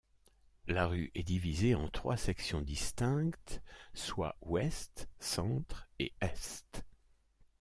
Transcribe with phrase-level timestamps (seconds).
[0.67, 3.61] La rue est divisée en trois sections distinctes,
[3.93, 6.83] soit Ouest, Centre et Est.